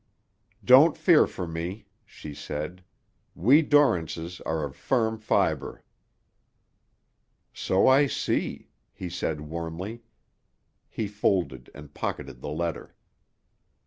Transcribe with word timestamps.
"Don't 0.65 0.97
fear 0.97 1.27
for 1.27 1.45
me," 1.45 1.85
she 2.07 2.33
said. 2.33 2.83
"We 3.35 3.61
Dorrances 3.61 4.41
are 4.47 4.63
of 4.63 4.75
firm 4.75 5.19
fiber." 5.19 5.83
"So 7.53 7.85
I 7.87 8.07
see," 8.07 8.69
he 8.93 9.09
said 9.11 9.41
warmly. 9.41 10.01
He 10.89 11.05
folded 11.07 11.69
and 11.75 11.93
pocketed 11.93 12.41
the 12.41 12.49
letter. 12.49 12.95